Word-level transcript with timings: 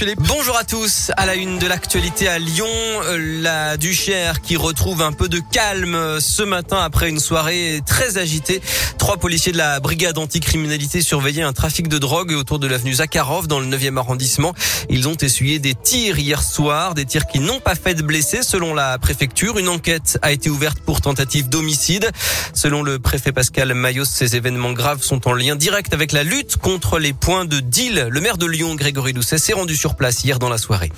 Bonjour 0.00 0.56
à 0.56 0.62
tous. 0.62 1.10
À 1.16 1.26
la 1.26 1.34
une 1.34 1.58
de 1.58 1.66
l'actualité 1.66 2.28
à 2.28 2.38
Lyon, 2.38 2.68
euh, 2.68 3.40
la 3.42 3.76
Duchère 3.76 4.40
qui 4.40 4.56
retrouve 4.56 5.02
un 5.02 5.10
peu 5.10 5.28
de 5.28 5.40
calme 5.40 6.20
ce 6.20 6.44
matin 6.44 6.78
après 6.80 7.08
une 7.08 7.18
soirée 7.18 7.80
très 7.84 8.16
agitée. 8.16 8.62
Trois 8.98 9.16
policiers 9.16 9.50
de 9.50 9.58
la 9.58 9.80
brigade 9.80 10.16
anticriminalité 10.16 11.02
surveillaient 11.02 11.42
un 11.42 11.52
trafic 11.52 11.88
de 11.88 11.98
drogue 11.98 12.30
autour 12.30 12.60
de 12.60 12.68
l'avenue 12.68 12.94
Zakharov 12.94 13.48
dans 13.48 13.58
le 13.58 13.66
9e 13.66 13.96
arrondissement. 13.96 14.54
Ils 14.88 15.08
ont 15.08 15.16
essuyé 15.16 15.58
des 15.58 15.74
tirs 15.74 16.20
hier 16.20 16.44
soir, 16.44 16.94
des 16.94 17.04
tirs 17.04 17.26
qui 17.26 17.40
n'ont 17.40 17.58
pas 17.58 17.74
fait 17.74 17.94
de 17.94 18.02
blessés 18.02 18.44
selon 18.44 18.74
la 18.74 18.98
préfecture. 18.98 19.58
Une 19.58 19.68
enquête 19.68 20.16
a 20.22 20.30
été 20.30 20.48
ouverte 20.48 20.78
pour 20.78 21.00
tentative 21.00 21.48
d'homicide. 21.48 22.08
Selon 22.54 22.84
le 22.84 23.00
préfet 23.00 23.32
Pascal 23.32 23.74
Mayos, 23.74 24.04
ces 24.04 24.36
événements 24.36 24.72
graves 24.72 25.02
sont 25.02 25.26
en 25.26 25.32
lien 25.32 25.56
direct 25.56 25.92
avec 25.92 26.12
la 26.12 26.22
lutte 26.22 26.56
contre 26.56 27.00
les 27.00 27.12
points 27.12 27.46
de 27.46 27.58
deal. 27.58 28.06
Le 28.10 28.20
maire 28.20 28.38
de 28.38 28.46
Lyon, 28.46 28.76
Grégory 28.76 29.12
Doucet, 29.12 29.38
s'est 29.38 29.54
rendu 29.54 29.74
sur 29.74 29.87
hier 30.24 30.38
dans 30.38 30.48
la 30.48 30.58
soirée. 30.58 30.90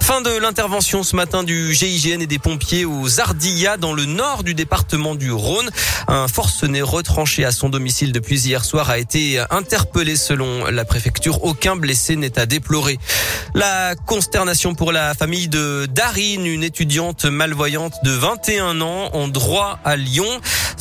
Fin 0.00 0.20
de 0.20 0.36
l'intervention 0.38 1.02
ce 1.02 1.16
matin 1.16 1.44
du 1.44 1.72
GIGN 1.72 2.20
et 2.20 2.26
des 2.26 2.38
pompiers 2.38 2.84
aux 2.84 3.20
Ardillas 3.20 3.78
dans 3.78 3.94
le 3.94 4.04
nord 4.04 4.44
du 4.44 4.52
département 4.52 5.14
du 5.14 5.32
Rhône. 5.32 5.70
Un 6.08 6.28
forcené 6.28 6.82
retranché 6.82 7.44
à 7.44 7.52
son 7.52 7.70
domicile 7.70 8.12
depuis 8.12 8.46
hier 8.46 8.64
soir 8.64 8.90
a 8.90 8.98
été 8.98 9.42
interpellé 9.50 10.16
selon 10.16 10.66
la 10.66 10.84
préfecture. 10.84 11.42
Aucun 11.44 11.76
blessé 11.76 12.16
n'est 12.16 12.38
à 12.38 12.44
déplorer. 12.44 12.98
La 13.54 13.94
consternation 13.94 14.74
pour 14.74 14.92
la 14.92 15.14
famille 15.14 15.48
de 15.48 15.86
Darine, 15.90 16.44
une 16.44 16.64
étudiante 16.64 17.24
malvoyante 17.24 17.94
de 18.04 18.10
21 18.10 18.82
ans 18.82 19.10
en 19.14 19.28
droit 19.28 19.78
à 19.84 19.96
Lyon. 19.96 20.28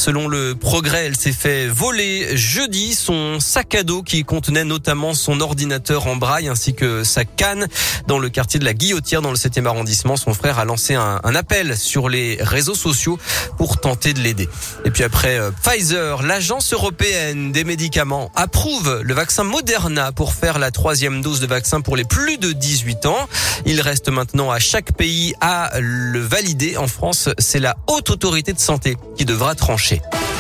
Selon 0.04 0.28
le 0.28 0.54
progrès, 0.54 1.06
elle 1.06 1.16
s'est 1.16 1.32
fait 1.32 1.70
voler 1.70 2.36
jeudi 2.36 2.94
son 2.94 3.40
sac 3.40 3.74
à 3.74 3.84
dos 3.84 4.04
qui 4.04 4.26
contenait 4.26 4.66
notamment 4.66 5.14
son 5.14 5.40
ordinateur 5.40 6.08
en 6.08 6.18
braille 6.18 6.50
ainsi 6.50 6.74
que 6.74 7.06
sa 7.06 7.24
canne 7.24 7.70
dans 8.06 8.20
le 8.20 8.28
quartier 8.28 8.60
de 8.60 8.66
la 8.66 8.74
Guillotière 8.74 9.22
dans 9.22 9.30
le 9.30 9.38
7e 9.38 9.66
arrondissement. 9.66 10.18
Son 10.18 10.34
frère 10.34 10.60
a 10.60 10.66
lancé 10.66 10.96
un, 10.96 11.22
appel 11.36 11.78
sur 11.78 12.10
les 12.10 12.38
réseaux 12.42 12.76
sociaux 12.76 13.18
pour 13.58 13.80
tenter 13.80 14.14
de 14.14 14.20
l'aider. 14.20 14.50
Et 14.84 14.92
puis 14.92 15.06
après 15.06 15.40
euh, 15.40 15.52
Pfizer, 15.52 16.22
l'agence 16.22 16.74
européenne 16.74 17.54
des 17.54 17.64
médicaments 17.64 18.30
approuve 18.36 19.00
le 19.02 19.14
vaccin 19.14 19.46
Moderna 19.46 20.12
pour 20.12 20.34
faire 20.34 20.60
la 20.60 20.72
troisième 20.72 21.22
dose 21.22 21.40
de 21.40 21.48
vaccin 21.48 21.80
pour 21.80 21.96
les 21.96 22.04
plus 22.04 22.38
de 22.38 22.52
18 22.52 23.06
ans. 23.06 23.30
Il 23.66 23.80
reste 23.80 24.10
maintenant 24.10 24.52
à 24.52 24.60
chaque 24.60 24.92
pays 24.98 25.34
à 25.40 25.72
le 25.80 26.20
valider. 26.20 26.76
En 26.76 26.88
France, 26.88 27.30
c'est 27.38 27.62
la 27.62 27.78
haute 27.88 28.10
autorité 28.10 28.52
de 28.52 28.60
santé 28.60 28.98
qui 29.16 29.24
devra 29.24 29.56
trancher 29.56 29.93
marché. 30.02 30.33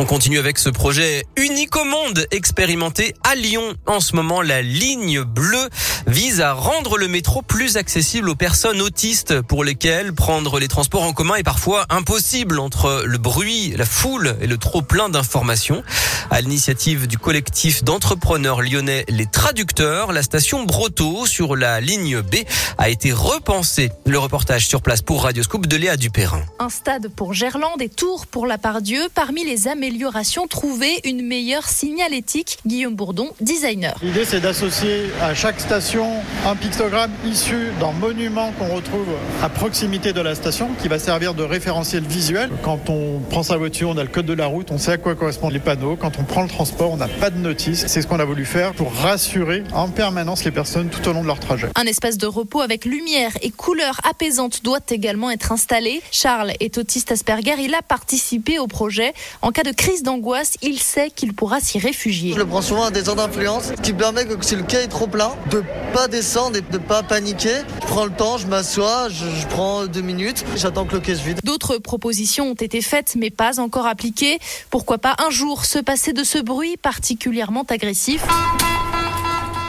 On 0.00 0.04
continue 0.04 0.38
avec 0.38 0.58
ce 0.58 0.68
projet 0.68 1.26
unique 1.34 1.74
au 1.74 1.82
monde 1.82 2.24
expérimenté 2.30 3.14
à 3.24 3.34
Lyon. 3.34 3.74
En 3.84 3.98
ce 3.98 4.14
moment, 4.14 4.42
la 4.42 4.62
ligne 4.62 5.24
bleue 5.24 5.68
vise 6.06 6.40
à 6.40 6.52
rendre 6.52 6.96
le 6.96 7.08
métro 7.08 7.42
plus 7.42 7.76
accessible 7.76 8.28
aux 8.28 8.36
personnes 8.36 8.80
autistes 8.80 9.40
pour 9.42 9.64
lesquelles 9.64 10.12
prendre 10.12 10.60
les 10.60 10.68
transports 10.68 11.02
en 11.02 11.12
commun 11.12 11.34
est 11.34 11.42
parfois 11.42 11.84
impossible 11.90 12.60
entre 12.60 13.02
le 13.04 13.18
bruit, 13.18 13.74
la 13.76 13.84
foule 13.84 14.36
et 14.40 14.46
le 14.46 14.56
trop 14.56 14.82
plein 14.82 15.08
d'informations. 15.08 15.82
À 16.30 16.42
l'initiative 16.42 17.08
du 17.08 17.18
collectif 17.18 17.82
d'entrepreneurs 17.82 18.62
lyonnais 18.62 19.04
Les 19.08 19.26
Traducteurs, 19.26 20.12
la 20.12 20.22
station 20.22 20.62
Broto 20.62 21.26
sur 21.26 21.56
la 21.56 21.80
ligne 21.80 22.20
B 22.20 22.36
a 22.76 22.88
été 22.88 23.10
repensée. 23.10 23.90
Le 24.06 24.20
reportage 24.20 24.68
sur 24.68 24.80
place 24.80 25.02
pour 25.02 25.24
Radioscoop 25.24 25.66
de 25.66 25.76
Léa 25.76 25.96
Dupérin. 25.96 26.42
Un 26.60 26.68
stade 26.68 27.08
pour 27.08 27.34
Gerland 27.34 27.80
et 27.80 27.88
Tours 27.88 28.28
pour 28.28 28.46
la 28.46 28.58
Pardieu. 28.58 29.00
Parmi 29.12 29.44
les 29.44 29.66
améliorations 29.88 30.46
trouvées, 30.46 31.00
une 31.04 31.22
meilleure 31.22 31.66
signalétique. 31.66 32.58
Guillaume 32.66 32.94
Bourdon, 32.94 33.30
designer. 33.40 33.96
L'idée, 34.02 34.26
c'est 34.26 34.40
d'associer 34.40 35.04
à 35.22 35.34
chaque 35.34 35.58
station 35.60 36.06
un 36.46 36.54
pictogramme 36.56 37.10
issu 37.24 37.72
d'un 37.80 37.92
monument 37.92 38.52
qu'on 38.58 38.68
retrouve 38.68 39.06
à 39.42 39.48
proximité 39.48 40.12
de 40.12 40.20
la 40.20 40.34
station, 40.34 40.68
qui 40.82 40.88
va 40.88 40.98
servir 40.98 41.32
de 41.32 41.42
référentiel 41.42 42.02
visuel. 42.02 42.50
Quand 42.62 42.90
on 42.90 43.20
prend 43.30 43.42
sa 43.42 43.56
voiture, 43.56 43.88
on 43.88 43.96
a 43.96 44.02
le 44.02 44.10
code 44.10 44.26
de 44.26 44.34
la 44.34 44.44
route, 44.44 44.70
on 44.70 44.76
sait 44.76 44.92
à 44.92 44.98
quoi 44.98 45.14
correspondent 45.14 45.54
les 45.54 45.58
panneaux. 45.58 45.96
Quand 45.96 46.18
on 46.18 46.24
prend 46.24 46.42
le 46.42 46.48
transport, 46.50 46.92
on 46.92 46.98
n'a 46.98 47.08
pas 47.08 47.30
de 47.30 47.38
notice. 47.38 47.86
C'est 47.86 48.02
ce 48.02 48.06
qu'on 48.06 48.20
a 48.20 48.26
voulu 48.26 48.44
faire 48.44 48.74
pour 48.74 48.92
rassurer 48.92 49.64
en 49.72 49.88
permanence 49.88 50.44
les 50.44 50.50
personnes 50.50 50.90
tout 50.90 51.08
au 51.08 51.14
long 51.14 51.22
de 51.22 51.26
leur 51.26 51.40
trajet. 51.40 51.68
Un 51.76 51.86
espace 51.86 52.18
de 52.18 52.26
repos 52.26 52.60
avec 52.60 52.84
lumière 52.84 53.32
et 53.40 53.50
couleurs 53.50 54.00
apaisantes 54.08 54.62
doit 54.62 54.80
également 54.90 55.30
être 55.30 55.50
installé. 55.50 56.02
Charles 56.12 56.52
est 56.60 56.76
autiste 56.76 57.10
Asperger. 57.10 57.54
Il 57.58 57.74
a 57.74 57.80
participé 57.80 58.58
au 58.58 58.66
projet. 58.66 59.14
En 59.40 59.50
cas 59.50 59.62
de 59.62 59.72
crise 59.78 60.02
d'angoisse, 60.02 60.54
il 60.60 60.78
sait 60.78 61.10
qu'il 61.10 61.32
pourra 61.32 61.60
s'y 61.60 61.78
réfugier. 61.78 62.32
Je 62.32 62.38
le 62.38 62.44
prends 62.44 62.60
souvent 62.60 62.84
à 62.84 62.90
des 62.90 63.08
heures 63.08 63.14
d'influence, 63.14 63.68
ce 63.68 63.80
qui 63.80 63.92
permet 63.94 64.26
que 64.26 64.44
si 64.44 64.56
le 64.56 64.64
quai 64.64 64.82
est 64.82 64.88
trop 64.88 65.06
plein, 65.06 65.30
de 65.50 65.62
pas 65.94 66.08
descendre 66.08 66.56
et 66.56 66.60
de 66.60 66.78
pas 66.78 67.02
paniquer. 67.02 67.54
Je 67.80 67.86
prends 67.86 68.04
le 68.04 68.10
temps, 68.10 68.36
je 68.36 68.48
m'assois, 68.48 69.08
je, 69.08 69.24
je, 69.24 69.46
prends 69.46 69.86
deux 69.86 70.02
minutes, 70.02 70.44
j'attends 70.56 70.84
que 70.84 70.94
le 70.94 71.00
quai 71.00 71.14
se 71.14 71.22
vide. 71.22 71.38
D'autres 71.44 71.78
propositions 71.78 72.50
ont 72.50 72.54
été 72.54 72.82
faites 72.82 73.14
mais 73.16 73.30
pas 73.30 73.60
encore 73.60 73.86
appliquées. 73.86 74.38
Pourquoi 74.68 74.98
pas 74.98 75.14
un 75.24 75.30
jour 75.30 75.64
se 75.64 75.78
passer 75.78 76.12
de 76.12 76.24
ce 76.24 76.38
bruit 76.38 76.76
particulièrement 76.76 77.64
agressif? 77.68 78.22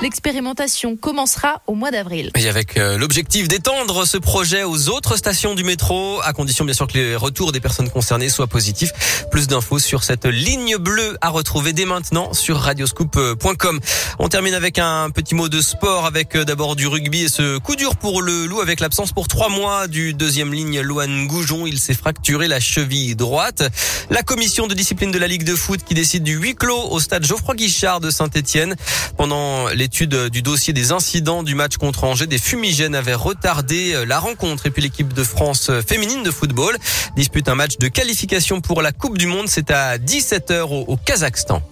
L'expérimentation 0.01 0.95
commencera 0.95 1.61
au 1.67 1.75
mois 1.75 1.91
d'avril. 1.91 2.31
Et 2.37 2.47
avec 2.47 2.77
euh, 2.77 2.97
l'objectif 2.97 3.49
d'étendre 3.49 4.07
ce 4.07 4.17
projet 4.17 4.63
aux 4.63 4.87
autres 4.87 5.17
stations 5.17 5.55
du 5.55 5.65
métro, 5.65 6.21
à 6.23 6.31
condition 6.31 6.63
bien 6.63 6.73
sûr 6.73 6.87
que 6.87 6.93
les 6.93 7.15
retours 7.17 7.51
des 7.51 7.59
personnes 7.59 7.89
concernées 7.89 8.29
soient 8.29 8.47
positifs. 8.47 8.93
Plus 9.29 9.47
d'infos 9.47 9.77
sur 9.77 10.05
cette 10.05 10.25
ligne 10.25 10.77
bleue 10.77 11.17
à 11.19 11.27
retrouver 11.27 11.73
dès 11.73 11.83
maintenant 11.83 12.33
sur 12.33 12.59
radioscoop.com. 12.59 13.79
On 14.19 14.29
termine 14.29 14.53
avec 14.53 14.79
un 14.79 15.09
petit 15.09 15.35
mot 15.35 15.49
de 15.49 15.59
sport 15.59 16.05
avec 16.05 16.33
euh, 16.37 16.45
d'abord 16.45 16.77
du 16.77 16.87
rugby 16.87 17.23
et 17.23 17.29
ce 17.29 17.57
coup 17.57 17.75
dur 17.75 17.97
pour 17.97 18.21
le 18.21 18.45
loup 18.45 18.61
avec 18.61 18.79
l'absence 18.79 19.11
pour 19.11 19.27
trois 19.27 19.49
mois 19.49 19.87
du 19.89 20.13
deuxième 20.13 20.53
ligne 20.53 20.79
Loan 20.79 21.25
Goujon. 21.25 21.67
Il 21.67 21.77
s'est 21.77 21.93
fracturé 21.93 22.47
la 22.47 22.61
cheville 22.61 23.17
droite. 23.17 23.63
La 24.09 24.23
commission 24.23 24.67
de 24.67 24.73
discipline 24.73 25.11
de 25.11 25.19
la 25.19 25.27
Ligue 25.27 25.43
de 25.43 25.55
foot 25.55 25.83
qui 25.83 25.93
décide 25.93 26.23
du 26.23 26.37
huis 26.37 26.55
clos 26.55 26.87
au 26.89 27.01
stade 27.01 27.25
Geoffroy 27.25 27.55
Guichard 27.55 27.99
de 27.99 28.09
Saint-Etienne 28.09 28.77
pendant 29.17 29.67
les 29.67 29.88
l'étude 29.89 30.29
du 30.29 30.43
dossier 30.43 30.71
des 30.71 30.91
incidents 30.91 31.41
du 31.41 31.55
match 31.55 31.77
contre 31.77 32.03
Angers, 32.03 32.27
des 32.27 32.37
fumigènes 32.37 32.93
avaient 32.93 33.15
retardé 33.15 33.95
euh, 33.95 34.05
la 34.05 34.19
rencontre. 34.19 34.67
Et 34.67 34.69
puis 34.69 34.83
l'équipe 34.83 35.13
de 35.13 35.23
France 35.23 35.71
euh, 35.71 35.81
féminine 35.81 36.21
de 36.21 36.29
football 36.29 36.77
dispute 37.15 37.49
un 37.49 37.55
match 37.55 37.79
de 37.79 37.87
qualification 37.87 38.61
pour 38.61 38.83
la 38.83 38.91
Coupe 38.91 39.17
du 39.17 39.25
Monde. 39.25 39.47
C'est 39.47 39.71
à 39.71 39.97
17h 39.97 40.61
au, 40.61 40.95
Kazakhstan. 40.95 41.63